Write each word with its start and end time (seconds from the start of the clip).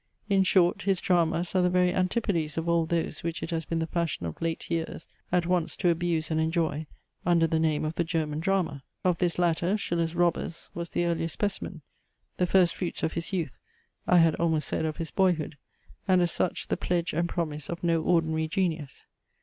In 0.29 0.41
short, 0.41 0.81
his 0.81 0.99
dramas 0.99 1.53
are 1.53 1.61
the 1.61 1.69
very 1.69 1.93
antipodes 1.93 2.57
of 2.57 2.67
all 2.67 2.87
those 2.87 3.21
which 3.21 3.43
it 3.43 3.51
has 3.51 3.65
been 3.65 3.77
the 3.77 3.85
fashion 3.85 4.25
of 4.25 4.41
late 4.41 4.71
years 4.71 5.07
at 5.31 5.45
once 5.45 5.75
to 5.75 5.89
abuse 5.89 6.31
and 6.31 6.41
enjoy, 6.41 6.87
under 7.23 7.45
the 7.45 7.59
name 7.59 7.85
of 7.85 7.93
the 7.93 8.03
German 8.03 8.39
drama. 8.39 8.81
Of 9.03 9.19
this 9.19 9.37
latter, 9.37 9.77
Schiller's 9.77 10.15
ROBBERS 10.15 10.71
was 10.73 10.89
the 10.89 11.05
earliest 11.05 11.33
specimen; 11.33 11.83
the 12.37 12.47
first 12.47 12.73
fruits 12.73 13.03
of 13.03 13.13
his 13.13 13.31
youth, 13.31 13.59
(I 14.07 14.17
had 14.17 14.33
almost 14.37 14.67
said 14.67 14.85
of 14.85 14.97
his 14.97 15.11
boyhood), 15.11 15.55
and 16.07 16.19
as 16.19 16.31
such, 16.31 16.69
the 16.69 16.77
pledge, 16.77 17.13
and 17.13 17.29
promise 17.29 17.69
of 17.69 17.83
no 17.83 18.01
ordinary 18.01 18.47
genius. 18.47 19.05